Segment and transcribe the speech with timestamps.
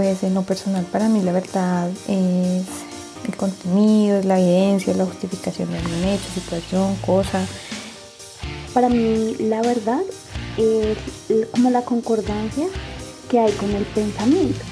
[0.00, 2.64] Pues en lo personal para mí la verdad es
[3.28, 7.46] el contenido, la evidencia, la justificación de un hecho, situación, cosa.
[8.72, 10.00] Para mí la verdad
[10.56, 10.96] es
[11.50, 12.64] como la concordancia
[13.30, 14.64] que hay con el pensamiento.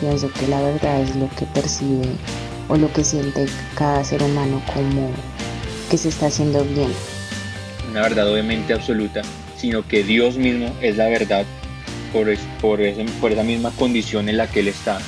[0.00, 2.08] Pienso que la verdad es lo que percibe
[2.70, 3.44] o lo que siente
[3.74, 5.10] cada ser humano como
[5.90, 6.94] que se está haciendo bien.
[7.90, 9.20] Una verdad obviamente absoluta,
[9.58, 11.44] sino que Dios mismo es la verdad
[12.60, 14.98] por, esa misma condición en la que Él está.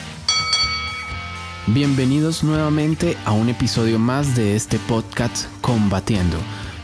[1.68, 6.36] Bienvenidos nuevamente a un episodio más de este podcast Combatiendo.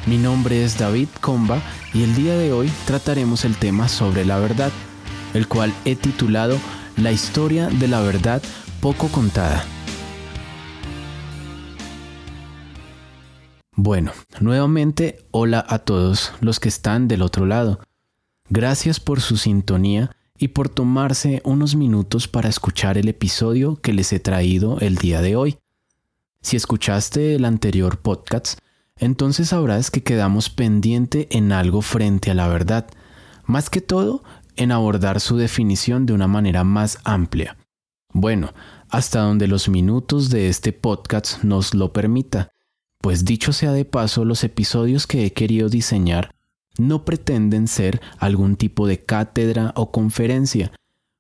[0.06, 1.60] Mi nombre es David Comba
[1.92, 4.70] y el día de hoy trataremos el tema sobre la verdad,
[5.34, 6.56] el cual he titulado
[6.96, 8.42] La historia de la verdad
[8.80, 9.64] poco contada.
[13.74, 17.80] Bueno, nuevamente hola a todos los que están del otro lado.
[18.54, 24.12] Gracias por su sintonía y por tomarse unos minutos para escuchar el episodio que les
[24.12, 25.56] he traído el día de hoy.
[26.42, 28.58] Si escuchaste el anterior podcast,
[28.98, 32.90] entonces sabrás que quedamos pendiente en algo frente a la verdad,
[33.46, 34.22] más que todo
[34.56, 37.56] en abordar su definición de una manera más amplia.
[38.12, 38.52] Bueno,
[38.90, 42.50] hasta donde los minutos de este podcast nos lo permita
[43.02, 46.34] pues dicho sea de paso, los episodios que he querido diseñar
[46.78, 50.72] no pretenden ser algún tipo de cátedra o conferencia,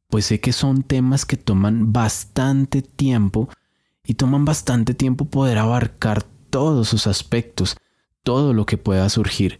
[0.08, 3.48] pues sé que son temas que toman bastante tiempo
[4.04, 7.76] y toman bastante tiempo poder abarcar todos sus aspectos,
[8.22, 9.58] todo lo que pueda surgir,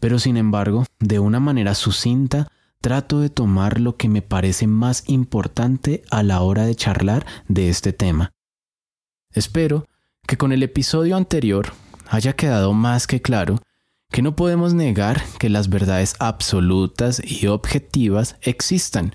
[0.00, 2.48] pero sin embargo, de una manera sucinta,
[2.80, 7.70] trato de tomar lo que me parece más importante a la hora de charlar de
[7.70, 8.32] este tema.
[9.32, 9.86] Espero
[10.26, 11.72] que con el episodio anterior
[12.08, 13.62] haya quedado más que claro
[14.14, 19.12] que no podemos negar que las verdades absolutas y objetivas existan,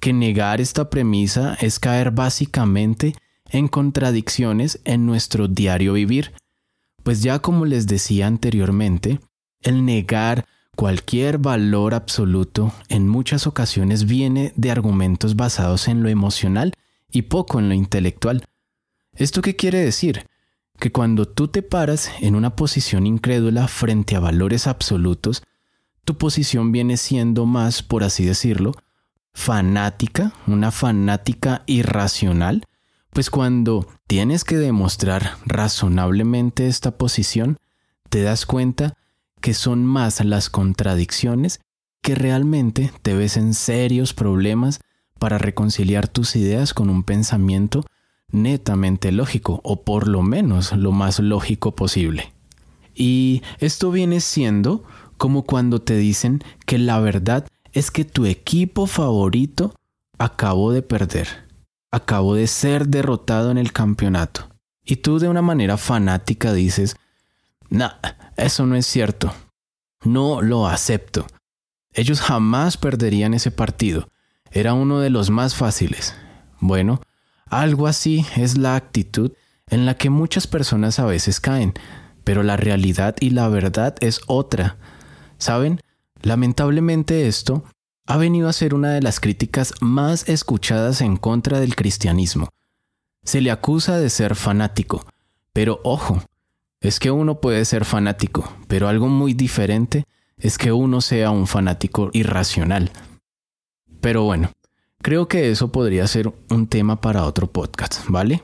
[0.00, 3.16] que negar esta premisa es caer básicamente
[3.50, 6.32] en contradicciones en nuestro diario vivir,
[7.02, 9.18] pues ya como les decía anteriormente,
[9.62, 10.46] el negar
[10.76, 16.72] cualquier valor absoluto en muchas ocasiones viene de argumentos basados en lo emocional
[17.10, 18.44] y poco en lo intelectual.
[19.12, 20.29] ¿Esto qué quiere decir?
[20.80, 25.42] Que cuando tú te paras en una posición incrédula frente a valores absolutos,
[26.04, 28.72] tu posición viene siendo más, por así decirlo,
[29.34, 32.64] fanática, una fanática irracional,
[33.10, 37.58] pues cuando tienes que demostrar razonablemente esta posición,
[38.08, 38.94] te das cuenta
[39.42, 41.60] que son más las contradicciones
[42.00, 44.80] que realmente te ves en serios problemas
[45.18, 47.84] para reconciliar tus ideas con un pensamiento
[48.32, 52.32] netamente lógico, o por lo menos lo más lógico posible.
[52.94, 54.84] Y esto viene siendo
[55.16, 59.74] como cuando te dicen que la verdad es que tu equipo favorito
[60.18, 61.28] acabó de perder,
[61.90, 64.48] acabó de ser derrotado en el campeonato.
[64.84, 66.96] Y tú de una manera fanática dices,
[67.68, 67.92] nah,
[68.36, 69.32] eso no es cierto,
[70.04, 71.26] no lo acepto.
[71.92, 74.08] Ellos jamás perderían ese partido,
[74.50, 76.14] era uno de los más fáciles.
[76.60, 77.00] Bueno,
[77.50, 79.32] algo así es la actitud
[79.68, 81.74] en la que muchas personas a veces caen,
[82.24, 84.78] pero la realidad y la verdad es otra.
[85.38, 85.80] ¿Saben?
[86.22, 87.64] Lamentablemente esto
[88.06, 92.48] ha venido a ser una de las críticas más escuchadas en contra del cristianismo.
[93.22, 95.06] Se le acusa de ser fanático,
[95.52, 96.22] pero ojo,
[96.80, 100.06] es que uno puede ser fanático, pero algo muy diferente
[100.38, 102.90] es que uno sea un fanático irracional.
[104.00, 104.50] Pero bueno,
[105.02, 108.42] Creo que eso podría ser un tema para otro podcast, ¿vale?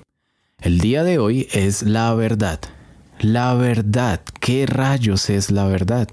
[0.59, 2.61] El día de hoy es la verdad.
[3.21, 4.22] La verdad.
[4.41, 6.09] ¿Qué rayos es la verdad?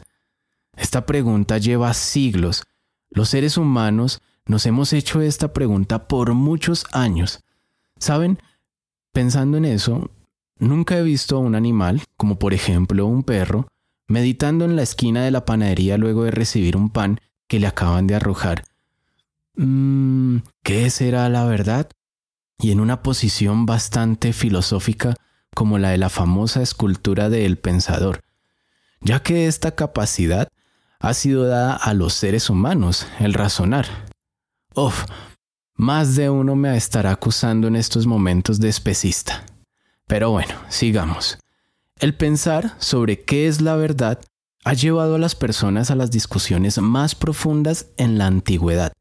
[0.76, 2.64] Esta pregunta lleva siglos.
[3.10, 7.42] Los seres humanos nos hemos hecho esta pregunta por muchos años.
[7.98, 8.38] ¿Saben?
[9.14, 10.12] Pensando en eso,
[10.60, 13.68] nunca he visto a un animal, como por ejemplo un perro,
[14.10, 18.08] meditando en la esquina de la panadería luego de recibir un pan que le acaban
[18.08, 18.66] de arrojar
[19.56, 21.90] mmm, ¿qué será la verdad?
[22.60, 25.16] Y en una posición bastante filosófica
[25.54, 28.22] como la de la famosa escultura de El Pensador,
[29.02, 30.48] ya que esta capacidad
[31.00, 33.86] ha sido dada a los seres humanos, el razonar.
[34.76, 35.06] Uf,
[35.76, 39.46] más de uno me estará acusando en estos momentos de especista.
[40.08, 41.38] Pero bueno, sigamos.
[42.00, 44.20] El pensar sobre qué es la verdad
[44.66, 48.94] ha llevado a las personas a las discusiones más profundas en la antigüedad,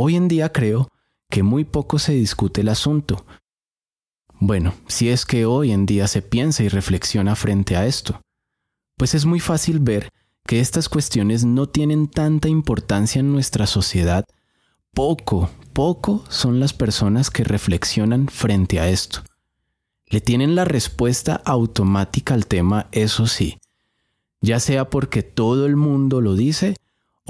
[0.00, 0.92] Hoy en día creo
[1.28, 3.26] que muy poco se discute el asunto.
[4.38, 8.20] Bueno, si es que hoy en día se piensa y reflexiona frente a esto,
[8.96, 10.10] pues es muy fácil ver
[10.46, 14.24] que estas cuestiones no tienen tanta importancia en nuestra sociedad
[14.94, 19.24] poco, poco son las personas que reflexionan frente a esto.
[20.06, 23.58] Le tienen la respuesta automática al tema, eso sí,
[24.40, 26.76] ya sea porque todo el mundo lo dice,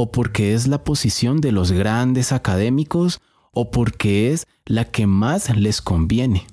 [0.00, 5.56] o porque es la posición de los grandes académicos, o porque es la que más
[5.56, 6.46] les conviene.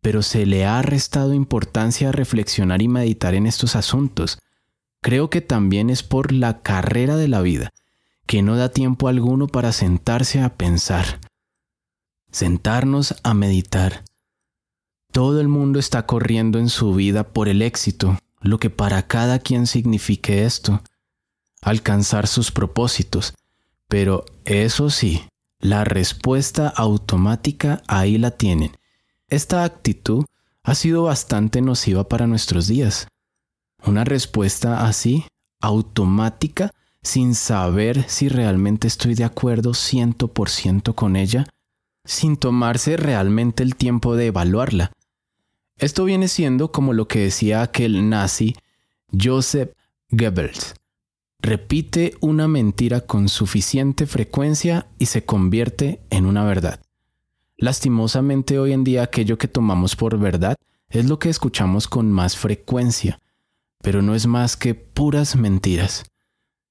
[0.00, 4.38] Pero se le ha restado importancia a reflexionar y meditar en estos asuntos.
[5.00, 7.70] Creo que también es por la carrera de la vida,
[8.26, 11.18] que no da tiempo alguno para sentarse a pensar,
[12.30, 14.04] sentarnos a meditar.
[15.10, 19.40] Todo el mundo está corriendo en su vida por el éxito, lo que para cada
[19.40, 20.80] quien signifique esto,
[21.62, 23.32] alcanzar sus propósitos,
[23.88, 25.24] pero eso sí,
[25.58, 28.72] la respuesta automática ahí la tienen.
[29.28, 30.24] Esta actitud
[30.62, 33.08] ha sido bastante nociva para nuestros días.
[33.84, 35.24] Una respuesta así,
[35.60, 36.70] automática,
[37.02, 41.46] sin saber si realmente estoy de acuerdo ciento por ciento con ella,
[42.04, 44.92] sin tomarse realmente el tiempo de evaluarla,
[45.82, 48.54] esto viene siendo como lo que decía aquel nazi
[49.12, 49.72] Joseph
[50.10, 50.74] Goebbels.
[51.44, 56.80] Repite una mentira con suficiente frecuencia y se convierte en una verdad.
[57.56, 60.54] Lastimosamente hoy en día aquello que tomamos por verdad
[60.88, 63.18] es lo que escuchamos con más frecuencia,
[63.82, 66.04] pero no es más que puras mentiras.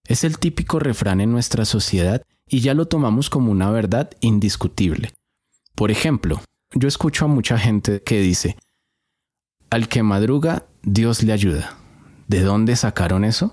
[0.05, 5.11] Es el típico refrán en nuestra sociedad y ya lo tomamos como una verdad indiscutible.
[5.75, 6.41] Por ejemplo,
[6.73, 8.55] yo escucho a mucha gente que dice,
[9.69, 11.77] al que madruga, Dios le ayuda.
[12.27, 13.51] ¿De dónde sacaron eso?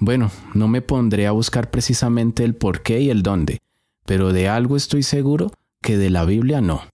[0.00, 3.58] Bueno, no me pondré a buscar precisamente el por qué y el dónde,
[4.06, 5.52] pero de algo estoy seguro
[5.82, 6.88] que de la Biblia no.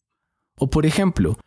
[0.58, 1.38] O por ejemplo,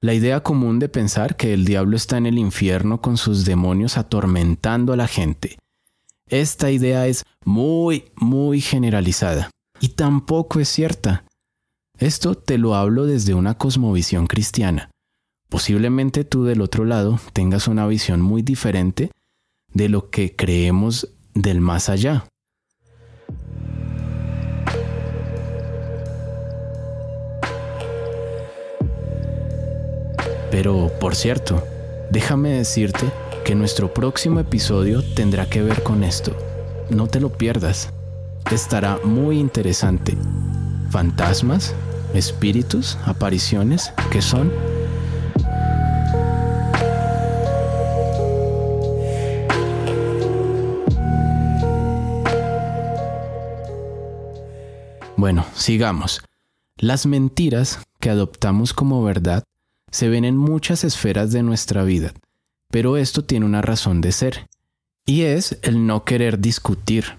[0.00, 3.96] la idea común de pensar que el diablo está en el infierno con sus demonios
[3.96, 5.56] atormentando a la gente.
[6.26, 11.24] Esta idea es muy, muy generalizada y tampoco es cierta.
[11.96, 14.90] Esto te lo hablo desde una cosmovisión cristiana.
[15.48, 19.12] Posiblemente tú del otro lado tengas una visión muy diferente
[19.74, 22.26] de lo que creemos del más allá.
[30.50, 31.62] Pero, por cierto,
[32.10, 33.10] déjame decirte
[33.44, 36.34] que nuestro próximo episodio tendrá que ver con esto.
[36.90, 37.92] No te lo pierdas.
[38.52, 40.16] Estará muy interesante.
[40.90, 41.74] Fantasmas,
[42.14, 44.52] espíritus, apariciones, ¿qué son?
[55.24, 56.20] Bueno, sigamos.
[56.76, 59.42] Las mentiras que adoptamos como verdad
[59.90, 62.12] se ven en muchas esferas de nuestra vida,
[62.70, 64.50] pero esto tiene una razón de ser,
[65.06, 67.16] y es el no querer discutir,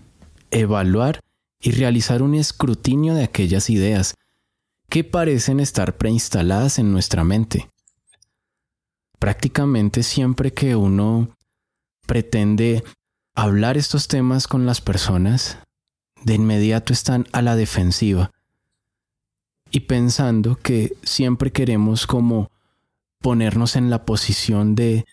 [0.52, 1.20] evaluar
[1.60, 4.14] y realizar un escrutinio de aquellas ideas
[4.88, 7.72] que parecen estar preinstaladas en nuestra mente.
[9.18, 11.36] Prácticamente siempre que uno
[12.06, 12.84] pretende
[13.34, 15.58] hablar estos temas con las personas,
[16.26, 18.32] de inmediato están a la defensiva
[19.72, 22.52] y pensando que siempre queremos como
[23.22, 25.06] ponernos en la posición de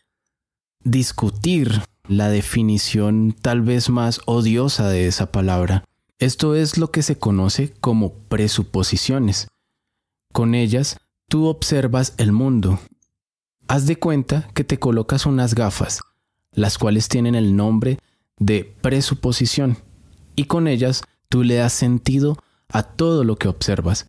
[0.82, 5.84] discutir la definición tal vez más odiosa de esa palabra.
[6.18, 9.48] Esto es lo que se conoce como presuposiciones.
[10.32, 10.96] Con ellas,
[11.28, 12.80] tú observas el mundo.
[13.68, 16.00] Haz de cuenta que te colocas unas gafas,
[16.52, 17.98] las cuales tienen el nombre
[18.38, 19.78] de presuposición
[20.36, 22.36] y con ellas tú le das sentido
[22.68, 24.06] a todo lo que observas.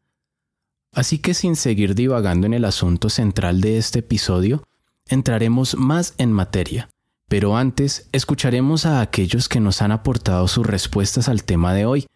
[0.94, 4.64] Así que sin seguir divagando en el asunto central de este episodio,
[5.08, 6.90] entraremos más en materia.
[7.28, 12.08] Pero antes escucharemos a aquellos que nos han aportado sus respuestas al tema de hoy,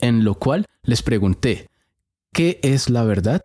[0.00, 1.68] en lo cual les pregunté,
[2.32, 3.44] ¿qué es la verdad?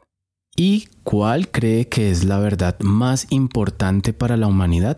[0.56, 4.98] ¿Y cuál cree que es la verdad más importante para la humanidad?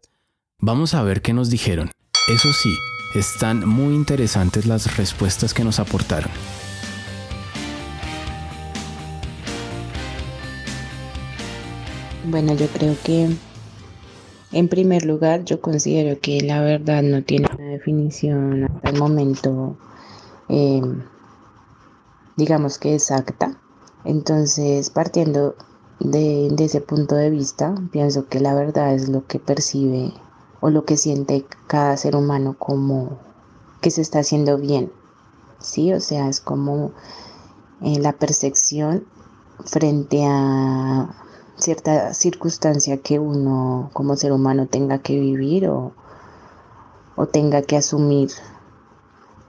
[0.59, 1.91] Vamos a ver qué nos dijeron.
[2.27, 2.69] Eso sí,
[3.13, 6.31] están muy interesantes las respuestas que nos aportaron.
[12.25, 13.29] Bueno, yo creo que
[14.51, 19.77] en primer lugar yo considero que la verdad no tiene una definición hasta el momento,
[20.47, 21.01] em,
[22.37, 23.59] digamos que exacta.
[24.05, 25.55] Entonces, partiendo
[25.99, 30.13] de ese punto de vista, pienso que la verdad es lo que percibe
[30.61, 33.17] o lo que siente cada ser humano como
[33.81, 34.91] que se está haciendo bien.
[35.59, 36.91] Sí, o sea, es como
[37.81, 39.05] eh, la percepción
[39.65, 41.09] frente a
[41.57, 45.93] cierta circunstancia que uno como ser humano tenga que vivir o,
[47.15, 48.31] o tenga que asumir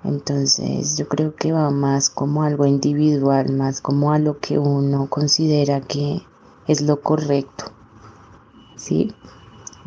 [0.03, 5.09] Entonces yo creo que va más como algo individual, más como a lo que uno
[5.09, 6.23] considera que
[6.67, 7.67] es lo correcto.
[8.77, 9.15] ¿Sí?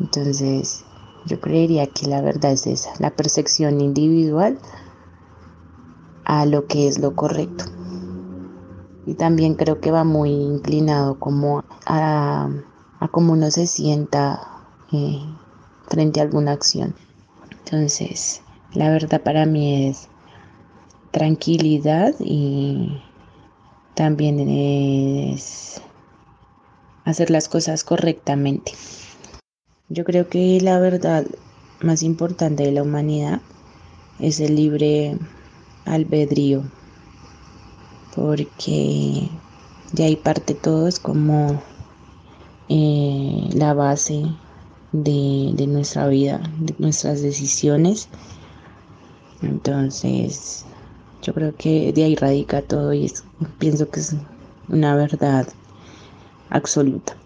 [0.00, 0.84] Entonces
[1.26, 4.58] yo creería que la verdad es esa, la percepción individual
[6.24, 7.64] a lo que es lo correcto.
[9.06, 12.48] Y también creo que va muy inclinado como a,
[13.00, 14.40] a cómo uno se sienta
[14.92, 15.20] eh,
[15.88, 16.94] frente a alguna acción.
[17.50, 20.08] Entonces, la verdad para mí es
[21.10, 23.02] tranquilidad y
[23.94, 25.80] también es
[27.04, 28.72] hacer las cosas correctamente.
[29.94, 31.24] Yo creo que la verdad
[31.80, 33.42] más importante de la humanidad
[34.18, 35.16] es el libre
[35.84, 36.64] albedrío,
[38.12, 39.30] porque
[39.92, 41.62] de ahí parte todo, es como
[42.68, 44.24] eh, la base
[44.90, 48.08] de, de nuestra vida, de nuestras decisiones.
[49.42, 50.64] Entonces,
[51.22, 53.12] yo creo que de ahí radica todo y
[53.60, 54.16] pienso que es
[54.66, 55.46] una verdad
[56.50, 57.16] absoluta.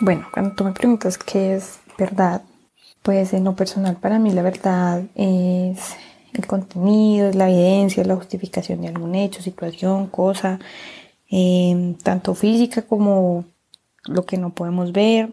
[0.00, 2.42] Bueno, cuando tú me preguntas qué es verdad,
[3.02, 5.96] pues en lo personal para mí la verdad es
[6.32, 10.58] el contenido, es la evidencia, la justificación de algún hecho, situación, cosa,
[11.30, 13.44] em, tanto física como
[14.06, 15.32] lo que no podemos ver.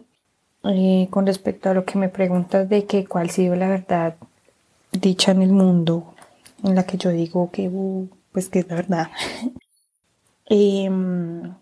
[0.64, 4.16] Eh, con respecto a lo que me preguntas de que cuál ha sido la verdad
[4.92, 6.14] dicha en el mundo,
[6.64, 9.08] en la que yo digo que, uh, pues es la verdad.
[10.52, 11.54] Em,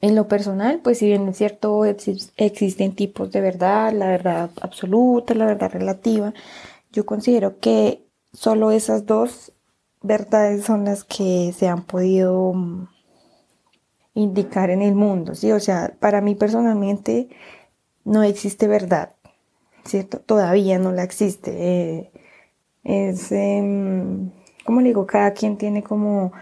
[0.00, 5.34] en lo personal, pues si bien es cierto, existen tipos de verdad, la verdad absoluta,
[5.34, 6.34] la verdad relativa,
[6.92, 9.52] yo considero que solo esas dos
[10.02, 12.88] verdades son las que se han podido mm,
[14.14, 15.52] indicar en el mundo, ¿sí?
[15.52, 17.28] O sea, para mí personalmente
[18.04, 19.14] no existe verdad,
[19.84, 20.20] ¿cierto?
[20.20, 21.52] Todavía no la existe.
[21.52, 22.10] Eh,
[22.84, 23.62] es, eh,
[24.64, 26.32] como le digo, cada quien tiene como,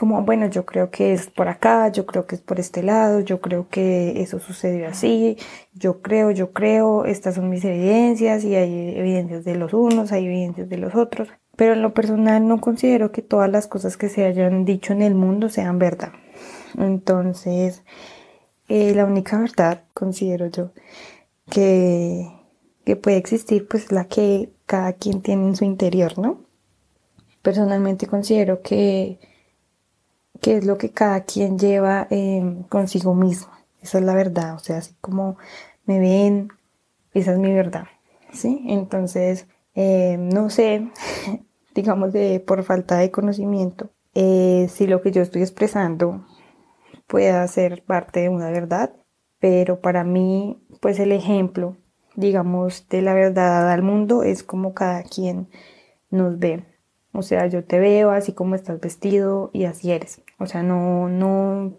[0.00, 3.20] como, bueno, yo creo que es por acá, yo creo que es por este lado,
[3.20, 5.36] yo creo que eso sucedió así,
[5.74, 10.24] yo creo, yo creo, estas son mis evidencias y hay evidencias de los unos, hay
[10.24, 11.28] evidencias de los otros.
[11.54, 15.02] Pero en lo personal no considero que todas las cosas que se hayan dicho en
[15.02, 16.12] el mundo sean verdad.
[16.78, 17.82] Entonces,
[18.68, 20.70] eh, la única verdad, considero yo,
[21.50, 22.26] que,
[22.86, 26.40] que puede existir, pues la que cada quien tiene en su interior, ¿no?
[27.42, 29.18] Personalmente considero que,
[30.40, 33.52] que es lo que cada quien lleva em, consigo mismo.
[33.82, 35.36] Esa es la verdad, o sea, así como
[35.86, 36.48] me ven,
[37.14, 37.84] esa es mi verdad,
[38.32, 38.64] ¿sí?
[38.68, 40.90] Entonces, em, no sé,
[41.74, 46.26] digamos de por falta de conocimiento, eh, si lo que yo estoy expresando
[47.06, 48.92] pueda ser parte de una verdad,
[49.40, 51.76] pero para mí, pues el ejemplo,
[52.14, 55.48] digamos, de la verdad al mundo es como cada quien
[56.10, 56.64] nos ve.
[57.12, 60.22] O sea, yo te veo así como estás vestido y así eres.
[60.38, 61.72] O sea, no, no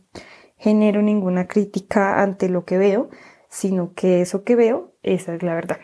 [0.57, 3.09] genero ninguna crítica ante lo que veo,
[3.49, 5.79] sino que eso que veo, esa es la verdad.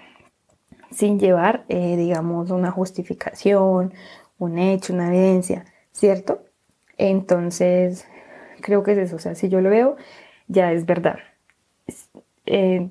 [0.91, 3.93] Sin llevar, eh, digamos, una justificación,
[4.37, 6.43] un hecho, una evidencia, ¿cierto?
[6.97, 8.07] Entonces,
[8.61, 9.97] creo que es eso, o sea, si yo lo veo,
[10.47, 11.17] ya es verdad.
[12.45, 12.89] Eh,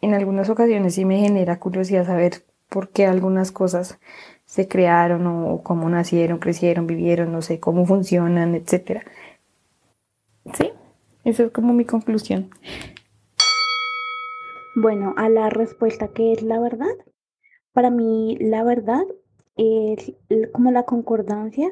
[0.00, 3.98] en algunas ocasiones sí me genera curiosidad saber por qué algunas cosas
[4.50, 9.02] se crearon o cómo nacieron, crecieron, vivieron, no sé, cómo funcionan, etc.
[10.54, 10.72] Sí,
[11.22, 12.50] esa es como mi conclusión.
[14.74, 16.96] Bueno, a la respuesta que es la verdad,
[17.72, 19.04] para mí la verdad
[19.56, 20.14] es
[20.52, 21.70] como la concordancia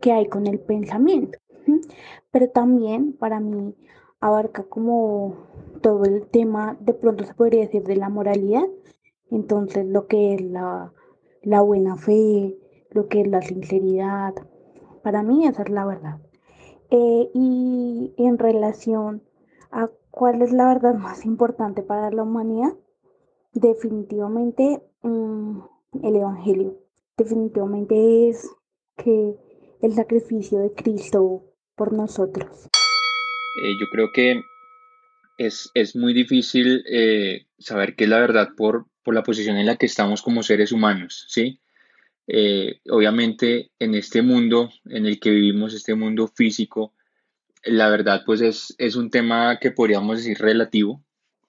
[0.00, 1.40] que hay con el pensamiento.
[2.30, 3.74] Pero también para mí
[4.20, 5.38] abarca como
[5.80, 8.68] todo el tema, de pronto se podría decir, de la moralidad.
[9.28, 10.92] Entonces, lo que es la,
[11.44, 12.56] buena fe,
[12.90, 14.34] lo que es la sinceridad,
[15.02, 16.20] para mí esa es la verdad.
[16.90, 19.22] Eh, y en relación
[19.70, 22.74] a cuál es la verdad más importante para la humanidad,
[23.52, 25.60] definitivamente mm,
[26.02, 26.78] el Evangelio.
[27.16, 28.48] Definitivamente es
[28.96, 29.34] que
[29.80, 31.42] el sacrificio de Cristo
[31.76, 32.68] por nosotros.
[33.62, 34.42] Eh, yo creo que
[35.38, 39.66] es, es muy difícil eh, saber qué es la verdad por, por, la posición en
[39.66, 41.60] la que estamos como seres humanos, ¿sí?
[42.26, 46.94] Eh, obviamente en este mundo en el que vivimos, este mundo físico,
[47.64, 51.02] la verdad pues es, es un tema que podríamos decir relativo,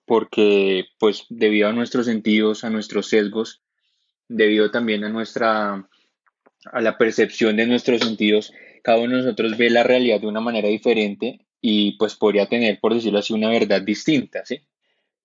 [0.05, 3.61] porque pues debido a nuestros sentidos, a nuestros sesgos,
[4.27, 5.87] debido también a nuestra
[6.71, 10.41] a la percepción de nuestros sentidos, cada uno de nosotros ve la realidad de una
[10.41, 14.61] manera diferente y pues podría tener, por decirlo así, una verdad distinta, ¿sí?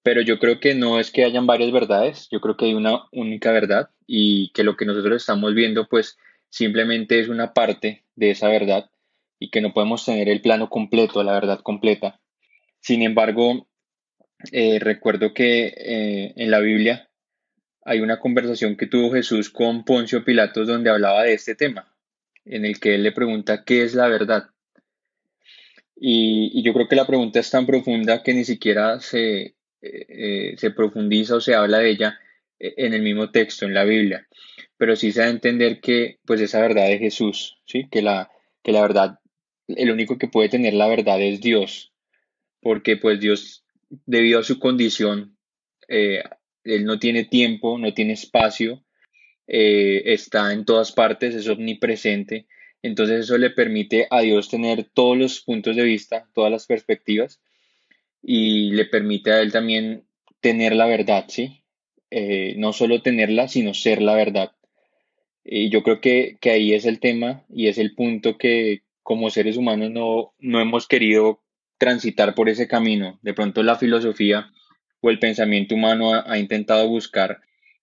[0.09, 3.03] Pero yo creo que no es que hayan varias verdades, yo creo que hay una
[3.13, 6.17] única verdad y que lo que nosotros estamos viendo pues
[6.49, 8.91] simplemente es una parte de esa verdad
[9.39, 12.23] y que no podemos tener el plano completo, la verdad completa.
[12.81, 13.69] Sin embargo,
[14.51, 17.11] eh, recuerdo que eh, en la Biblia
[17.85, 21.95] hay una conversación que tuvo Jesús con Poncio Pilatos donde hablaba de este tema,
[22.47, 24.45] en el que él le pregunta qué es la verdad.
[26.01, 30.71] Y, yo creo que la pregunta es tan profunda que ni siquiera se, eh, se
[30.71, 32.19] profundiza o se habla de ella
[32.59, 34.27] en el mismo texto, en la Biblia.
[34.77, 37.89] Pero sí se da a entender que pues esa verdad es Jesús, ¿sí?
[37.91, 38.31] que, la,
[38.63, 39.19] que la verdad,
[39.69, 41.93] el único que puede tener la verdad es Dios,
[42.61, 43.65] porque pues Dios,
[44.07, 45.37] debido a su condición,
[45.89, 46.23] eh,
[46.65, 48.85] Él no tiene tiempo, no tiene espacio,
[49.47, 52.47] eh, está en todas partes, es omnipresente,
[52.83, 57.41] entonces eso le permite a Dios tener todos los puntos de vista, todas las perspectivas,
[58.23, 60.05] y le permite a Él también
[60.41, 61.63] tener la verdad, ¿sí?
[62.11, 64.53] Eh, no solo tenerla, sino ser la verdad.
[65.45, 69.31] Y yo creo que, que, ahí es el tema y es el punto que como
[69.31, 71.43] seres humanos no, no hemos querido
[71.79, 73.19] transitar por ese camino.
[73.23, 74.51] De pronto la filosofía
[75.01, 77.41] o el pensamiento humano ha, intentado buscar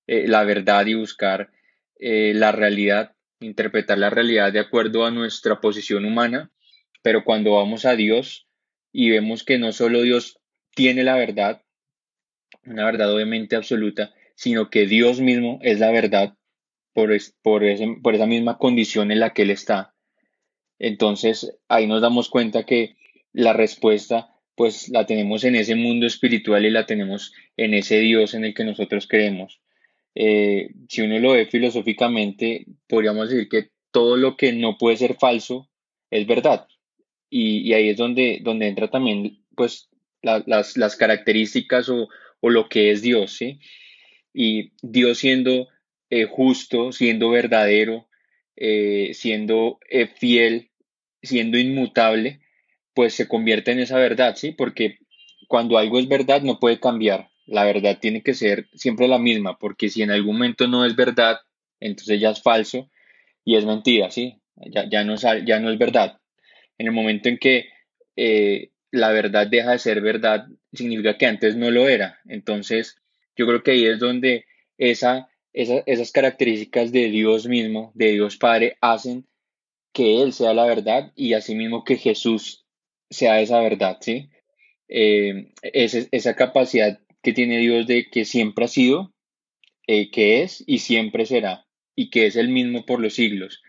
[0.08, 1.50] eh, la verdad y buscar
[1.98, 6.52] eh, la realidad, interpretar la realidad de acuerdo a nuestra posición humana,
[7.02, 8.48] pero cuando vamos a Dios
[8.98, 10.40] y vemos que no solo Dios
[10.74, 11.62] tiene la verdad,
[12.66, 16.38] una verdad obviamente absoluta, sino que Dios mismo es la verdad
[16.94, 17.10] por,
[17.42, 17.64] por,
[18.02, 19.94] por esa misma condición en la que Él está.
[20.80, 22.96] Entonces ahí nos damos cuenta que
[23.34, 28.34] la respuesta pues la tenemos en ese mundo espiritual y la tenemos en ese Dios
[28.34, 29.60] en el que nosotros creemos.
[30.16, 35.16] Eh, si uno lo ve filosóficamente, podríamos decir que todo lo que no puede ser
[35.16, 35.70] falso
[36.12, 36.70] es verdad.
[37.38, 39.90] Y, ahí es donde, donde entra también pues
[40.22, 42.08] las, las, características o,
[42.40, 43.60] o, lo que es Dios, ¿sí?
[44.34, 45.68] Y Dios siendo
[46.10, 48.08] eh, justo, siendo verdadero,
[48.56, 49.80] eh, siendo
[50.18, 50.72] fiel,
[51.22, 52.40] siendo inmutable,
[52.94, 54.54] pues se convierte en esa verdad, ¿sí?
[54.54, 55.00] Porque
[55.50, 57.32] cuando algo es verdad no puede cambiar.
[57.48, 60.96] La verdad tiene que ser siempre la misma, porque si en algún momento no es
[60.96, 61.40] verdad,
[61.82, 62.90] entonces ya es falso
[63.44, 64.42] y es mentira, ¿sí?
[64.56, 66.18] Ya, ya, no, es, ya no es verdad.
[66.78, 67.70] En el momento en que
[68.16, 72.20] eh, la verdad deja de ser verdad, significa que antes no lo era.
[72.26, 72.98] Entonces,
[73.36, 74.46] yo creo que ahí es donde
[74.78, 79.26] esa, esa, esas características de Dios mismo, de Dios Padre, hacen
[79.94, 82.66] que Él sea la verdad y asimismo que Jesús
[83.10, 84.30] sea esa verdad, ¿sí?
[84.88, 89.14] Eh, esa capacidad que tiene Dios de que siempre ha sido,
[89.88, 93.64] eh, que es y siempre será, y que es el mismo por los siglos.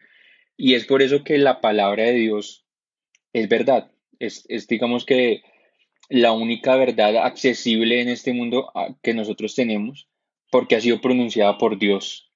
[0.56, 2.65] Y es por eso que la palabra de Dios
[3.36, 3.90] es verdad.
[4.18, 5.42] Es, digamos que
[6.08, 10.08] la única verdad accesible en este mundo ah, que nosotros tenemos,
[10.50, 12.30] porque ha sido pronunciada por Dios.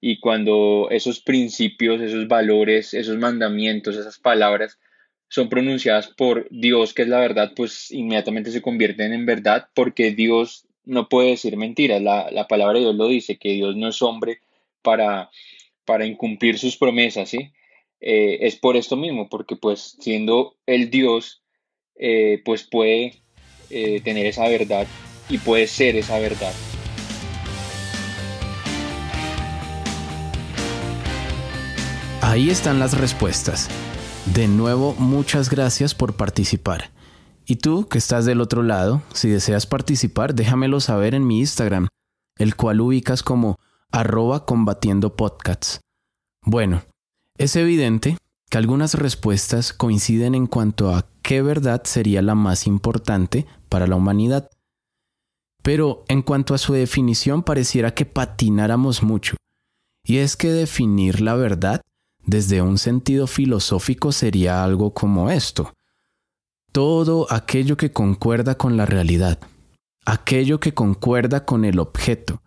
[0.00, 4.80] Y cuando esos principios, esos valores, esos mandamientos, esas palabras
[5.28, 10.10] son pronunciadas por Dios, que es la verdad, pues inmediatamente se convierten en verdad porque
[10.10, 12.02] Dios no puede decir mentiras.
[12.02, 14.40] La, palabra de Dios lo dice, que Dios no es hombre
[14.82, 15.30] para,
[15.84, 17.52] para incumplir sus promesas, ¿sí?
[18.00, 21.42] Eh, es por esto mismo, porque pues siendo el Dios,
[21.96, 23.22] eh, pues puede
[23.68, 24.86] eh, tener esa verdad
[25.28, 26.52] y puede ser esa verdad.
[32.22, 33.68] Ahí están las respuestas.
[34.34, 36.90] De nuevo, muchas gracias por participar.
[37.44, 41.88] Y tú, que estás del otro lado, si deseas participar, déjamelo saber en mi Instagram,
[42.38, 43.56] el cual ubicas como
[43.90, 45.80] arroba combatiendo podcasts.
[46.42, 46.82] Bueno,
[47.40, 48.18] es evidente
[48.50, 53.96] que algunas respuestas coinciden en cuanto a qué verdad sería la más importante para la
[53.96, 54.50] humanidad.
[55.62, 59.36] Pero en cuanto a su definición pareciera que patináramos mucho.
[60.04, 61.80] Y es que definir la verdad
[62.26, 65.72] desde un sentido filosófico sería algo como esto.
[66.72, 69.38] Todo aquello que concuerda con la realidad,
[70.04, 72.42] aquello que concuerda con el objeto,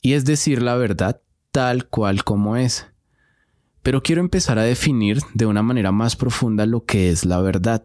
[0.00, 2.89] y es decir la verdad tal cual como es.
[3.82, 7.84] Pero quiero empezar a definir de una manera más profunda lo que es la verdad.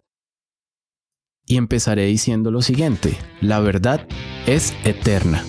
[1.46, 4.08] Y empezaré diciendo lo siguiente, la verdad
[4.46, 5.46] es eterna.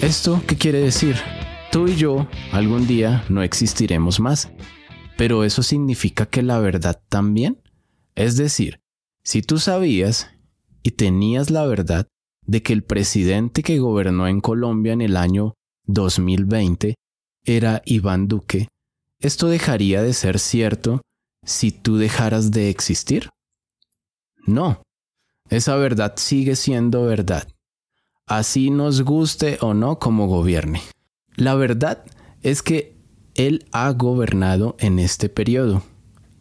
[0.00, 1.16] ¿Esto qué quiere decir?
[1.72, 4.50] Tú y yo algún día no existiremos más,
[5.16, 7.60] pero eso significa que la verdad también.
[8.14, 8.80] Es decir,
[9.24, 10.30] si tú sabías
[10.82, 12.06] y tenías la verdad
[12.46, 15.54] de que el presidente que gobernó en Colombia en el año
[15.88, 16.94] 2020
[17.44, 18.68] era Iván Duque,
[19.18, 21.00] ¿esto dejaría de ser cierto
[21.44, 23.30] si tú dejaras de existir?
[24.46, 24.82] No,
[25.50, 27.48] Esa verdad sigue siendo verdad,
[28.26, 30.82] así nos guste o no como gobierne.
[31.36, 32.04] La verdad
[32.42, 32.96] es que
[33.34, 35.82] Él ha gobernado en este periodo,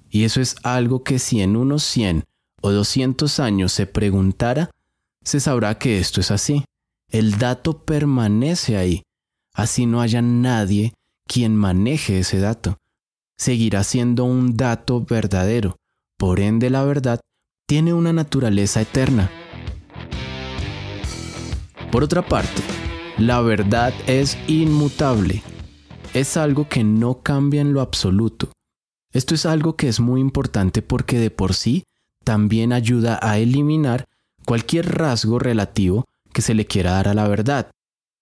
[0.09, 2.25] y eso es algo que si en unos 100
[2.61, 4.71] o 200 años se preguntara,
[5.23, 6.65] se sabrá que esto es así.
[7.09, 9.03] El dato permanece ahí,
[9.57, 10.93] así no haya nadie
[11.25, 12.77] quien maneje ese dato.
[13.37, 15.75] Seguirá siendo un dato verdadero,
[16.17, 17.19] por ende la verdad
[17.65, 19.29] tiene una naturaleza eterna.
[21.91, 22.61] Por otra parte,
[23.17, 25.41] la verdad es inmutable.
[26.13, 28.49] Es algo que no cambia en lo absoluto.
[29.11, 31.83] Esto es algo que es muy importante porque de por sí
[32.23, 34.05] también ayuda a eliminar
[34.45, 37.71] cualquier rasgo relativo que se le quiera dar a la verdad.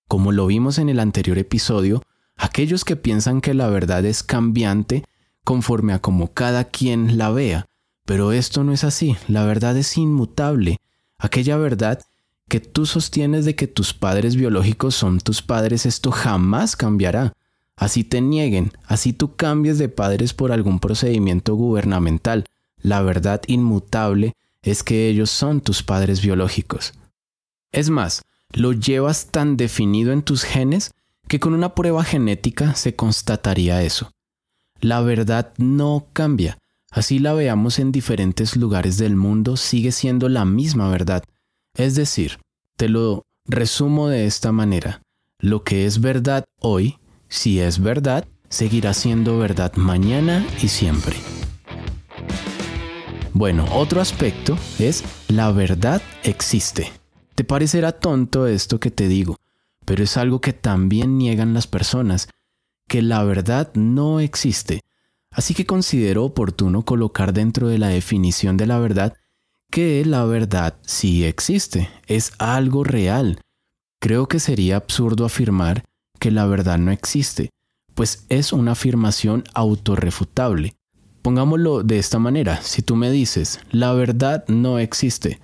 [0.07, 2.01] Como lo vimos en el anterior episodio,
[2.35, 5.03] aquellos que piensan que la verdad es cambiante
[5.43, 7.65] conforme a como cada quien la vea,
[8.05, 10.77] pero esto no es así, la verdad es inmutable,
[11.17, 12.01] aquella verdad
[12.47, 17.33] que tú sostienes de que tus padres biológicos son tus padres, esto jamás cambiará.
[17.75, 22.45] Así te nieguen, así tú cambies de padres por algún procedimiento gubernamental.
[22.77, 26.93] La verdad inmutable es que ellos son tus padres biológicos.
[27.71, 28.21] Es más,
[28.55, 30.91] lo llevas tan definido en tus genes
[31.27, 34.11] que con una prueba genética se constataría eso.
[34.79, 36.57] La verdad no cambia,
[36.91, 41.23] así la veamos en diferentes lugares del mundo, sigue siendo la misma verdad.
[41.75, 42.39] Es decir,
[42.77, 45.01] te lo resumo de esta manera,
[45.39, 51.17] lo que es verdad hoy, si es verdad, seguirá siendo verdad mañana y siempre.
[53.33, 56.93] Bueno, otro aspecto es la verdad existe.
[57.35, 59.37] Te parecerá tonto esto que te digo,
[59.83, 62.29] pero es algo que también niegan las personas,
[62.87, 64.81] que la verdad no existe.
[65.31, 69.15] Así que considero oportuno colocar dentro de la definición de la verdad
[69.69, 73.41] que la verdad sí existe, es algo real.
[73.99, 75.83] Creo que sería absurdo afirmar
[76.19, 77.49] que la verdad no existe,
[77.93, 80.75] pues es una afirmación autorrefutable.
[81.21, 85.41] Pongámoslo de esta manera, si tú me dices, la verdad no existe,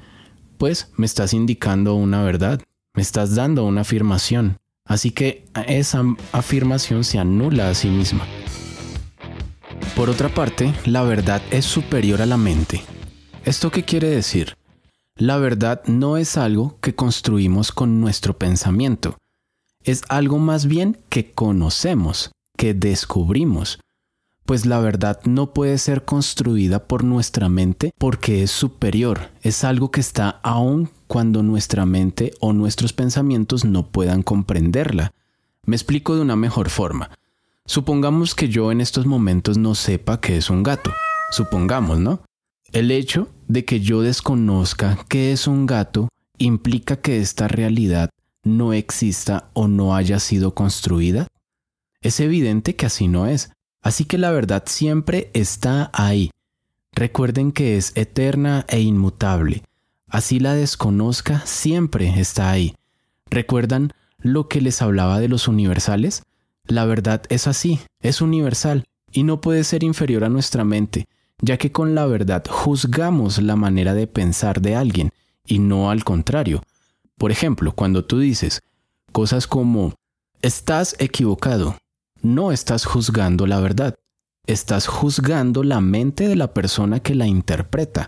[0.61, 2.61] pues me estás indicando una verdad,
[2.93, 8.27] me estás dando una afirmación, así que esa afirmación se anula a sí misma.
[9.95, 12.83] Por otra parte, la verdad es superior a la mente,
[13.43, 14.55] ¿Esto qué quiere decir?
[15.15, 19.17] La verdad no es algo que construimos con nuestro pensamiento,
[19.83, 23.79] es algo más bien que conocemos, que descubrimos,
[24.45, 29.91] pues la verdad no puede ser construida por nuestra mente porque es superior, es algo
[29.91, 35.13] que está aún cuando nuestra mente o nuestros pensamientos no puedan comprenderla.
[35.65, 37.11] Me explico de una mejor forma.
[37.65, 40.91] Supongamos que yo en estos momentos no sepa qué es un gato.
[41.31, 42.21] Supongamos, ¿no?
[42.71, 48.09] El hecho de que yo desconozca qué es un gato implica que esta realidad
[48.43, 51.27] no exista o no haya sido construida.
[52.01, 56.31] Es evidente que así no es, así que la verdad siempre está ahí.
[56.93, 59.63] Recuerden que es eterna e inmutable,
[60.07, 62.75] así la desconozca siempre está ahí.
[63.29, 66.23] ¿Recuerdan lo que les hablaba de los universales?
[66.65, 71.07] La verdad es así, es universal y no puede ser inferior a nuestra mente
[71.41, 75.11] ya que con la verdad juzgamos la manera de pensar de alguien
[75.45, 76.61] y no al contrario.
[77.17, 78.61] Por ejemplo, cuando tú dices
[79.11, 79.93] cosas como
[80.41, 81.77] estás equivocado,
[82.21, 83.95] no estás juzgando la verdad,
[84.45, 88.07] estás juzgando la mente de la persona que la interpreta.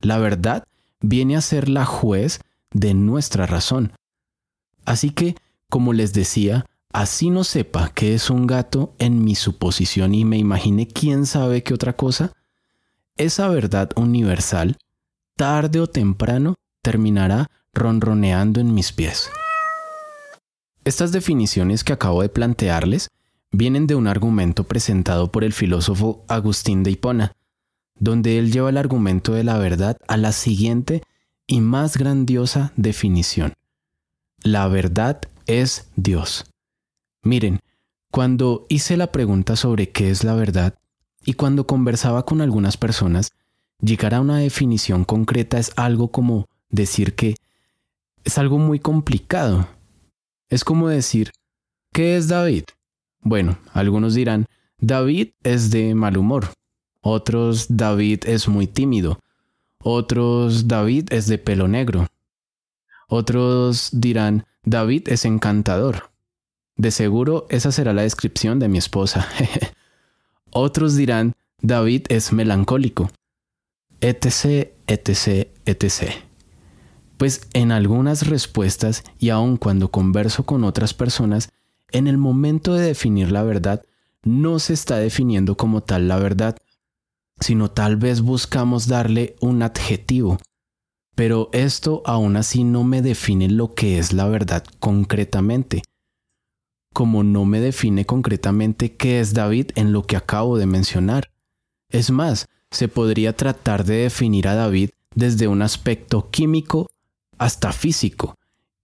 [0.00, 0.64] La verdad
[1.00, 2.40] viene a ser la juez
[2.72, 3.92] de nuestra razón.
[4.84, 5.36] Así que,
[5.68, 10.38] como les decía, así no sepa que es un gato en mi suposición y me
[10.38, 12.32] imagine quién sabe qué otra cosa,
[13.16, 14.78] esa verdad universal,
[15.36, 19.30] tarde o temprano, terminará ronroneando en mis pies.
[20.84, 23.08] Estas definiciones que acabo de plantearles
[23.52, 27.36] vienen de un argumento presentado por el filósofo Agustín de Hipona,
[27.98, 31.02] donde él lleva el argumento de la verdad a la siguiente
[31.46, 33.52] y más grandiosa definición.
[34.42, 36.46] La verdad es Dios.
[37.22, 37.60] Miren,
[38.10, 40.74] cuando hice la pregunta sobre qué es la verdad,
[41.24, 43.30] y cuando conversaba con algunas personas,
[43.80, 47.36] llegar a una definición concreta es algo como decir que
[48.24, 49.68] es algo muy complicado.
[50.48, 51.30] Es como decir,
[51.92, 52.64] ¿qué es David?
[53.22, 54.46] Bueno, algunos dirán,
[54.78, 56.48] David es de mal humor.
[57.00, 59.20] Otros, David es muy tímido.
[59.78, 62.08] Otros, David es de pelo negro.
[63.08, 66.10] Otros dirán, David es encantador.
[66.76, 69.28] De seguro esa será la descripción de mi esposa.
[70.50, 73.10] Otros dirán, David es melancólico,
[74.00, 76.12] etc., etc., etc.
[77.18, 81.50] Pues en algunas respuestas y aun cuando converso con otras personas,
[81.92, 83.82] en el momento de definir la verdad,
[84.24, 86.56] no se está definiendo como tal la verdad,
[87.40, 90.38] sino tal vez buscamos darle un adjetivo.
[91.14, 95.82] Pero esto aún así no me define lo que es la verdad concretamente,
[96.92, 101.30] como no me define concretamente qué es David en lo que acabo de mencionar.
[101.90, 106.88] Es más, se podría tratar de definir a David desde un aspecto químico
[107.36, 108.36] hasta físico,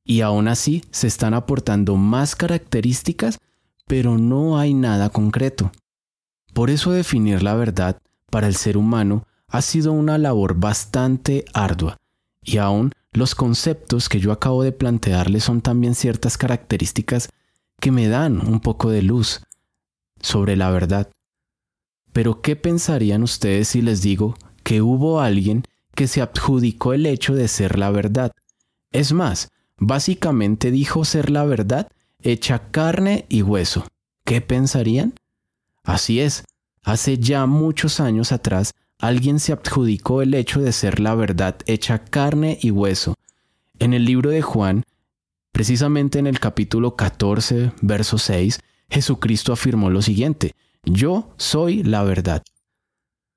[0.08, 3.38] y aún así se están aportando más características,
[3.86, 5.70] pero no hay nada concreto.
[6.54, 11.98] Por eso definir la verdad para el ser humano ha sido una labor bastante ardua,
[12.42, 17.28] y aún los conceptos que yo acabo de plantearle son también ciertas características
[17.78, 19.42] que me dan un poco de luz
[20.22, 21.10] sobre la verdad.
[22.14, 27.34] Pero ¿qué pensarían ustedes si les digo que hubo alguien que se adjudicó el hecho
[27.34, 28.32] de ser la verdad?
[28.90, 31.88] Es más, básicamente dijo ser la verdad
[32.20, 33.86] hecha carne y hueso.
[34.24, 35.14] ¿Qué pensarían?
[35.84, 36.44] Así es,
[36.82, 42.04] hace ya muchos años atrás alguien se adjudicó el hecho de ser la verdad hecha
[42.04, 43.14] carne y hueso.
[43.78, 44.82] En el libro de Juan,
[45.52, 48.60] precisamente en el capítulo 14, verso 6,
[48.90, 50.52] Jesucristo afirmó lo siguiente,
[50.84, 52.42] yo soy la verdad.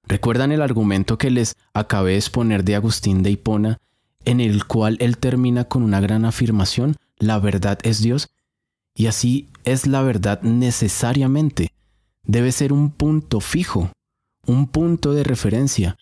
[0.08, 3.78] ¿Recuerdan el argumento que les acabé de exponer de Agustín de Hipona,
[4.26, 8.30] en el cual él termina con una gran afirmación, la verdad es Dios?
[8.96, 11.70] Y así es la verdad necesariamente.
[12.24, 13.92] Debe ser un punto fijo,
[14.46, 15.98] un punto de referencia,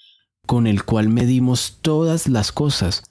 [0.45, 3.03] con el cual medimos todas las cosas,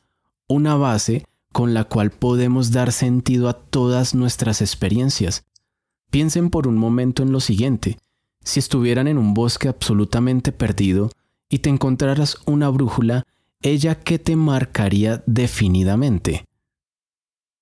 [0.49, 5.45] una base con la cual podemos dar sentido a todas nuestras experiencias.
[6.11, 7.99] Piensen por un momento en lo siguiente,
[8.43, 11.11] si estuvieran en un bosque absolutamente perdido
[11.51, 13.27] y te encontraras una brújula,
[13.63, 16.45] ¿ella qué te marcaría definidamente?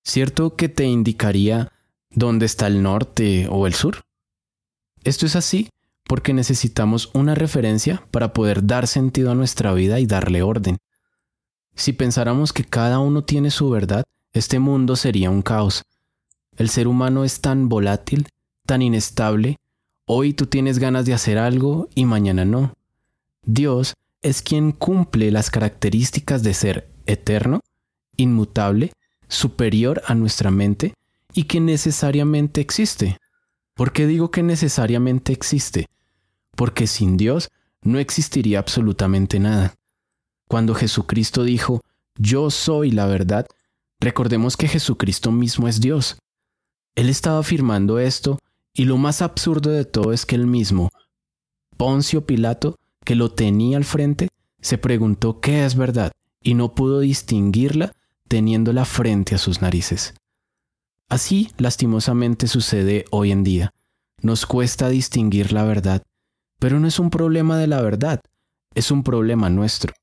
[0.04, 1.72] ¿Cierto que te indicaría
[2.10, 4.02] dónde está el norte o el sur?
[5.04, 5.68] Esto es así
[6.04, 10.78] porque necesitamos una referencia para poder dar sentido a nuestra vida y darle orden.
[11.74, 15.82] Si pensáramos que cada uno tiene su verdad, este mundo sería un caos.
[16.56, 18.28] El ser humano es tan volátil,
[18.66, 19.58] tan inestable,
[20.08, 22.74] Hoy tú tienes ganas de hacer algo y mañana no.
[23.42, 23.94] Dios
[24.26, 27.60] es quien cumple las características de ser eterno,
[28.16, 28.92] inmutable,
[29.28, 30.94] superior a nuestra mente
[31.32, 33.18] y que necesariamente existe.
[33.74, 35.86] ¿Por qué digo que necesariamente existe?
[36.56, 37.50] Porque sin Dios
[37.82, 39.74] no existiría absolutamente nada.
[40.48, 41.80] Cuando Jesucristo dijo,
[42.18, 43.46] yo soy la verdad,
[44.00, 46.18] recordemos que Jesucristo mismo es Dios.
[46.96, 48.40] Él estaba afirmando esto
[48.72, 50.90] y lo más absurdo de todo es que el mismo,
[51.76, 54.28] Poncio Pilato, que lo tenía al frente,
[54.60, 57.92] se preguntó qué es verdad y no pudo distinguirla
[58.28, 60.12] teniéndola frente a sus narices.
[61.08, 63.70] Así, lastimosamente, sucede hoy en día.
[64.22, 66.02] Nos cuesta distinguir la verdad,
[66.58, 68.20] pero no es un problema de la verdad,
[68.74, 69.94] es un problema nuestro.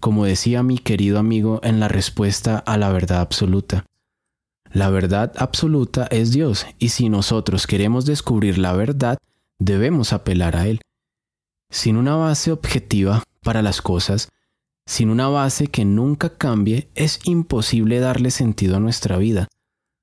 [0.00, 3.86] Como decía mi querido amigo en la respuesta a la verdad absoluta,
[4.70, 9.16] la verdad absoluta es Dios y si nosotros queremos descubrir la verdad,
[9.58, 10.80] debemos apelar a Él.
[11.74, 14.28] Sin una base objetiva para las cosas,
[14.86, 19.48] sin una base que nunca cambie, es imposible darle sentido a nuestra vida.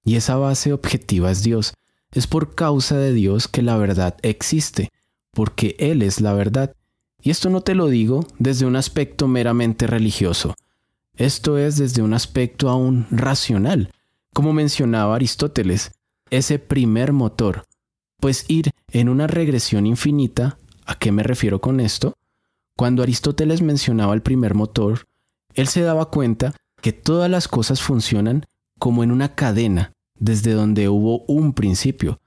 [0.03, 1.73] Y esa base objetiva es Dios.
[2.11, 4.89] Es por causa de Dios que la verdad existe,
[5.31, 6.75] porque Él es la verdad.
[7.21, 10.55] Y esto no te lo digo desde un aspecto meramente religioso.
[11.15, 13.93] Esto es desde un aspecto aún racional
[14.33, 15.91] como mencionaba Aristóteles,
[16.29, 17.65] ese primer motor,
[18.19, 20.57] pues ir en una regresión infinita,
[20.91, 22.17] ¿a qué me refiero con esto?
[22.75, 25.07] Cuando Aristóteles mencionaba el primer motor,
[25.53, 28.45] él se daba cuenta que todas las cosas funcionan
[28.77, 32.19] como en una cadena, desde donde hubo un principio.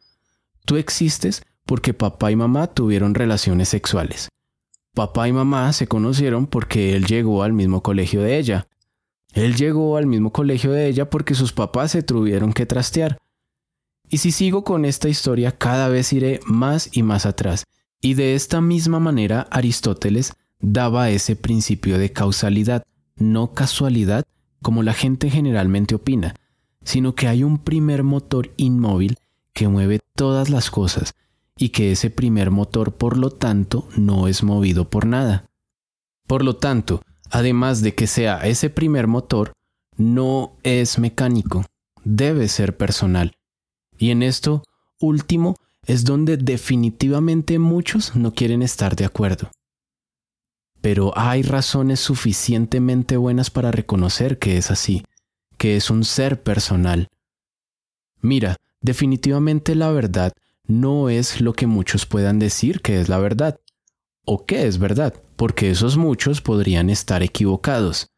[0.65, 4.29] Tú existes porque papá y mamá tuvieron relaciones sexuales.
[4.95, 8.69] Papá y mamá se conocieron porque él llegó al mismo colegio de ella.
[9.33, 13.19] Él llegó al mismo colegio de ella porque sus papás se tuvieron que trastear.
[14.09, 17.65] Y si sigo con esta historia, cada vez iré más y más atrás.
[18.05, 22.85] Y de esta misma manera Aristóteles daba ese principio de causalidad,
[23.17, 24.25] no casualidad
[24.61, 26.35] como la gente generalmente opina,
[26.83, 29.17] sino que hay un primer motor inmóvil
[29.55, 31.15] que mueve todas las cosas
[31.57, 35.47] y que ese primer motor por lo tanto no es movido por nada.
[36.27, 39.55] Por lo tanto, además de que sea ese primer motor,
[39.97, 41.65] no es mecánico,
[42.05, 43.33] debe ser personal.
[43.97, 44.63] Y en esto
[45.01, 45.57] último
[45.87, 49.51] es donde definitivamente muchos no quieren estar de acuerdo.
[50.81, 55.03] Pero hay razones suficientemente buenas para reconocer que es así.
[55.57, 57.09] que es un ser personal.
[58.21, 60.33] Mira, definitivamente la verdad
[60.67, 63.61] no es lo que muchos puedan decir que es la verdad,
[64.25, 68.09] o qué es verdad, porque esos muchos podrían estar equivocados.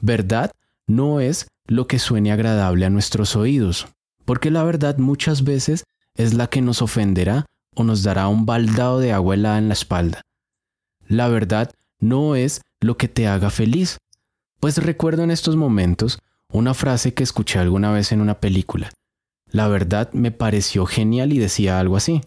[0.00, 0.52] Verdad
[0.86, 3.86] no es lo que suene agradable a nuestros oídos,
[4.24, 5.84] porque la verdad muchas veces
[6.16, 9.74] es la que nos ofenderá o nos dará un baldado de agua helada en la
[9.74, 10.22] espalda.
[11.06, 13.98] La verdad no es lo que te haga feliz,
[14.60, 16.18] pues recuerdo en estos momentos
[16.52, 18.90] una frase que escuché alguna vez en una película.
[19.50, 22.22] La verdad me pareció genial y decía algo así.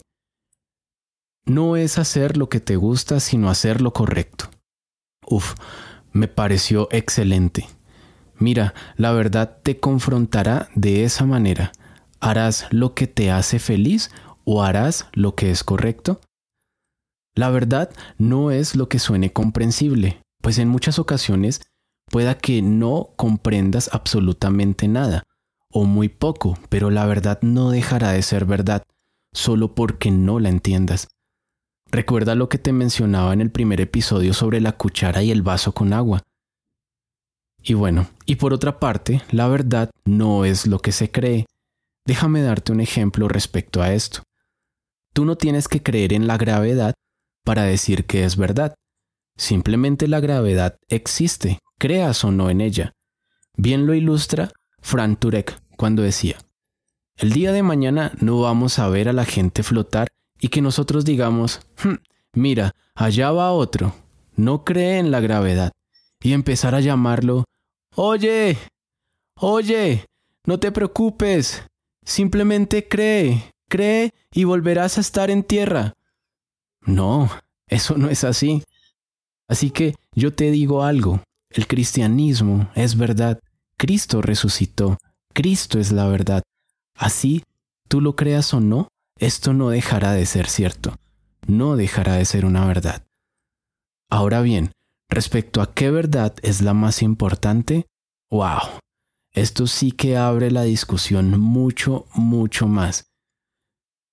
[1.44, 4.50] No es hacer lo que te gusta, sino hacer lo correcto.
[5.26, 5.54] Uf,
[6.12, 7.68] me pareció excelente.
[8.38, 11.72] Mira, la verdad te confrontará de esa manera.
[12.20, 14.10] ¿Harás lo que te hace feliz
[14.44, 16.20] o harás lo que es correcto?
[17.34, 21.60] La verdad no es lo que suene comprensible, pues en muchas ocasiones
[22.10, 25.24] pueda que no comprendas absolutamente nada,
[25.70, 28.84] o muy poco, pero la verdad no dejará de ser verdad,
[29.32, 31.08] solo porque no la entiendas.
[31.90, 35.72] Recuerda lo que te mencionaba en el primer episodio sobre la cuchara y el vaso
[35.72, 36.22] con agua.
[37.62, 41.46] Y bueno, y por otra parte, la verdad no es lo que se cree.
[42.06, 44.22] Déjame darte un ejemplo respecto a esto.
[45.12, 46.94] Tú no tienes que creer en la gravedad
[47.44, 48.74] para decir que es verdad.
[49.36, 52.92] Simplemente la gravedad existe, creas o no en ella.
[53.56, 56.38] Bien lo ilustra Frank Turek cuando decía,
[57.16, 61.04] el día de mañana no vamos a ver a la gente flotar y que nosotros
[61.04, 61.96] digamos, hm,
[62.34, 63.94] mira, allá va otro,
[64.36, 65.72] no cree en la gravedad,
[66.20, 67.44] y empezar a llamarlo
[67.94, 68.58] Oye,
[69.40, 70.04] oye,
[70.44, 71.62] no te preocupes,
[72.06, 75.92] simplemente cree, cree y volverás a estar en tierra.
[76.80, 77.28] No,
[77.66, 78.62] eso no es así.
[79.46, 83.38] Así que yo te digo algo, el cristianismo es verdad,
[83.76, 84.96] Cristo resucitó,
[85.34, 86.42] Cristo es la verdad.
[86.96, 87.44] Así,
[87.88, 88.88] tú lo creas o no,
[89.18, 90.96] esto no dejará de ser cierto,
[91.46, 93.04] no dejará de ser una verdad.
[94.08, 94.70] Ahora bien,
[95.08, 97.86] Respecto a qué verdad es la más importante,
[98.30, 98.80] wow,
[99.36, 103.04] esto sí que abre la discusión mucho, mucho más.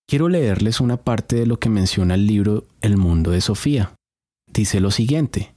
[0.05, 3.95] Quiero leerles una parte de lo que menciona el libro El mundo de Sofía.
[4.51, 5.55] Dice lo siguiente.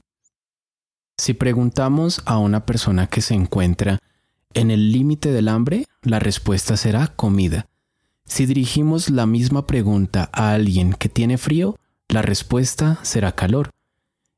[1.17, 3.99] Si preguntamos a una persona que se encuentra
[4.53, 7.67] en el límite del hambre, la respuesta será comida.
[8.23, 11.75] Si dirigimos la misma pregunta a alguien que tiene frío,
[12.07, 13.71] la respuesta será calor.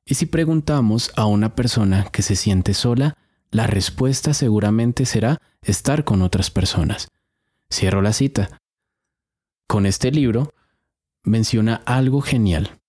[0.06, 3.16] Y si preguntamos a una persona que se siente sola,
[3.52, 7.10] la respuesta seguramente será estar con otras personas.
[7.72, 8.62] Cierro la cita.
[9.68, 10.54] Con este libro
[11.24, 12.80] menciona algo genial.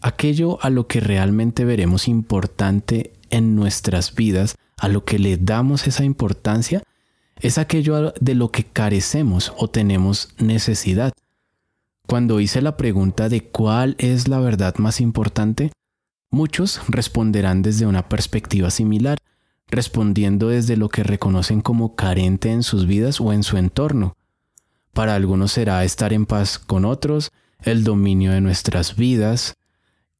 [0.00, 5.86] Aquello a lo que realmente veremos importante en nuestras vidas, a lo que le damos
[5.86, 6.82] esa importancia,
[7.40, 11.12] es aquello de lo que carecemos o tenemos necesidad.
[12.06, 15.72] Cuando hice la pregunta de cuál es la verdad más importante,
[16.30, 19.16] Muchos responderán desde una perspectiva similar,
[19.70, 24.16] respondiendo desde lo que reconocen como carente en sus vidas o en su entorno.
[24.92, 27.30] Para algunos será estar en paz con otros,
[27.62, 29.54] el dominio de nuestras vidas,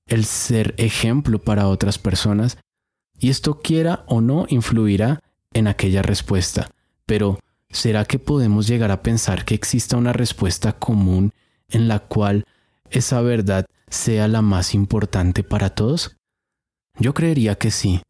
[0.06, 2.58] el ser ejemplo para otras personas,
[3.18, 5.20] y esto quiera o no influirá
[5.52, 6.70] en aquella respuesta.
[7.06, 7.38] Pero,
[7.70, 11.32] ¿será que podemos llegar a pensar que exista una respuesta común
[11.68, 12.44] en la cual
[12.90, 16.16] esa verdad sea la más importante para todos?
[16.98, 18.02] Yo creería que sí.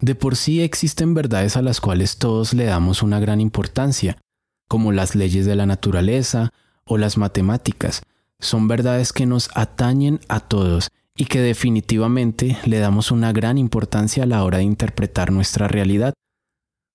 [0.00, 4.16] De por sí existen verdades a las cuales todos le damos una gran importancia,
[4.66, 6.50] como las leyes de la naturaleza
[6.84, 8.02] o las matemáticas.
[8.38, 14.22] Son verdades que nos atañen a todos y que definitivamente le damos una gran importancia
[14.22, 16.14] a la hora de interpretar nuestra realidad.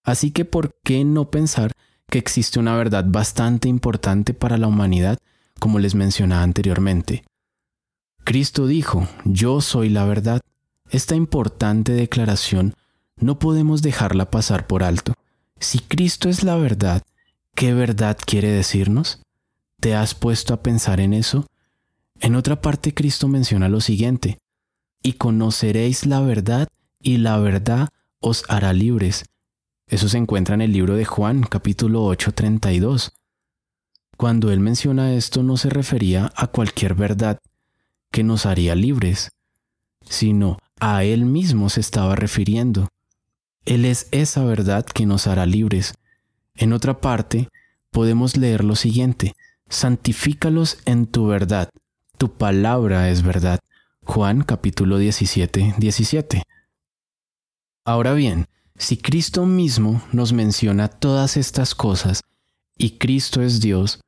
[0.03, 1.73] Así que, ¿por qué no pensar
[2.09, 5.19] que existe una verdad bastante importante para la humanidad,
[5.59, 7.23] como les mencionaba anteriormente?
[8.23, 10.41] Cristo dijo, yo soy la verdad.
[10.89, 12.73] Esta importante declaración
[13.17, 15.13] no podemos dejarla pasar por alto.
[15.59, 17.03] Si Cristo es la verdad,
[17.55, 19.21] ¿qué verdad quiere decirnos?
[19.79, 21.47] ¿Te has puesto a pensar en eso?
[22.19, 24.37] En otra parte Cristo menciona lo siguiente,
[25.03, 26.67] y conoceréis la verdad
[27.01, 27.89] y la verdad
[28.19, 29.25] os hará libres.
[29.87, 33.11] Eso se encuentra en el libro de Juan capítulo 8 32.
[34.17, 37.39] Cuando él menciona esto no se refería a cualquier verdad,
[38.11, 39.31] que nos haría libres,
[40.09, 42.87] sino a Él mismo se estaba refiriendo.
[43.65, 45.95] Él es esa verdad que nos hará libres.
[46.55, 47.49] En otra parte,
[47.89, 49.33] podemos leer lo siguiente,
[49.69, 51.69] santifícalos en tu verdad,
[52.17, 53.59] tu palabra es verdad.
[54.03, 56.43] Juan capítulo 17, 17.
[57.83, 58.45] Ahora bien,
[58.77, 62.21] si Cristo mismo nos menciona todas estas cosas
[62.77, 63.99] y Cristo es Dios,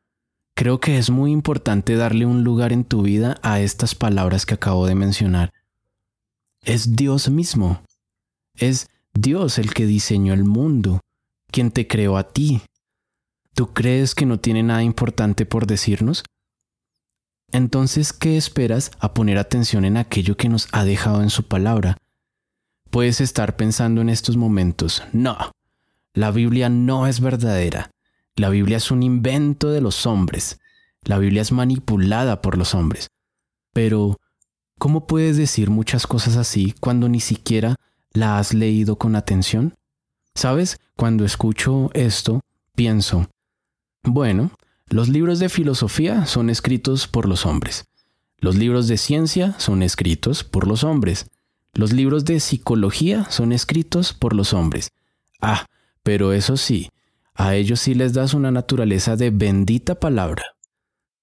[0.56, 4.54] creo que es muy importante darle un lugar en tu vida a estas palabras que
[4.54, 5.52] acabo de mencionar.
[6.62, 7.82] Es Dios mismo.
[8.56, 8.88] Es
[9.22, 11.00] Dios el que diseñó el mundo,
[11.52, 12.62] quien te creó a ti.
[13.56, 16.24] ¿Tú crees que no tiene nada importante por decirnos?
[17.52, 21.98] Entonces, ¿qué esperas a poner atención en aquello que nos ha dejado en su palabra?
[22.92, 25.52] Puedes estar pensando en estos momentos, no,
[26.14, 27.90] la Biblia no es verdadera,
[28.36, 30.60] la Biblia es un invento de los hombres,
[31.02, 33.08] la Biblia es manipulada por los hombres.
[33.74, 34.18] Pero,
[34.78, 37.76] ¿cómo puedes decir muchas cosas así cuando ni siquiera
[38.18, 39.76] la has leído con atención?
[40.36, 40.80] ¿Sabes?
[40.96, 42.42] Cuando escucho esto,
[42.76, 43.28] pienso,
[44.04, 44.52] bueno,
[44.88, 47.86] los libros de filosofía son escritos por los hombres.
[48.40, 51.30] Los libros de ciencia son escritos por los hombres.
[51.74, 54.92] Los libros de psicología son escritos por los hombres.
[55.42, 55.66] Ah,
[56.04, 56.90] pero eso sí,
[57.34, 60.44] a ellos sí les das una naturaleza de bendita palabra.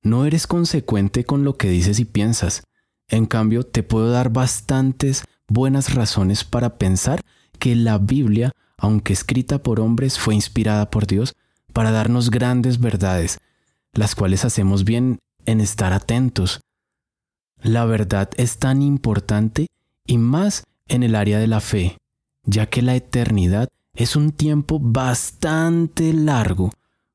[0.02, 2.62] No eres consecuente con lo que dices y piensas.
[3.08, 7.20] En cambio, te puedo dar bastantes buenas razones para pensar
[7.58, 11.34] que la Biblia, aunque escrita por hombres, fue inspirada por Dios
[11.72, 13.38] para darnos grandes verdades
[13.94, 16.60] las cuales hacemos bien en estar atentos.
[17.62, 19.68] La verdad es tan importante
[20.06, 21.96] y más en el área de la fe,
[22.44, 26.72] ya que la eternidad es un tiempo bastante largo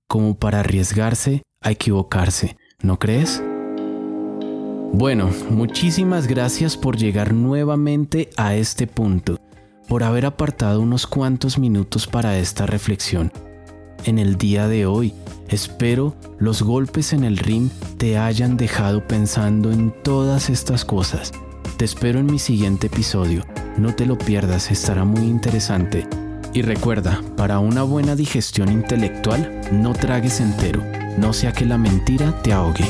[0.07, 3.43] como para arriesgarse a equivocarse, ¿no crees?
[4.93, 9.39] Bueno, muchísimas gracias por llegar nuevamente a este punto,
[9.87, 13.31] por haber apartado unos cuantos minutos para esta reflexión.
[14.05, 15.13] En el día de hoy
[15.49, 21.31] Espero los golpes en el ring te hayan dejado pensando en todas estas cosas.
[21.77, 23.43] Te espero en mi siguiente episodio.
[23.75, 26.07] No te lo pierdas, estará muy interesante.
[26.53, 30.83] Y recuerda, para una buena digestión intelectual, no tragues entero,
[31.17, 32.85] no sea que la mentira te ahogue.